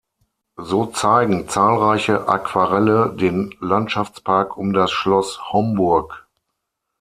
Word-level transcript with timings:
So 0.57 0.87
zeigen 0.93 1.47
zahlreiche 1.47 2.27
Aquarelle 2.27 3.13
den 3.15 3.53
Landschaftspark 3.59 4.57
um 4.57 4.73
das 4.73 4.89
Schloss 4.89 5.51
Homburg. 5.53 6.25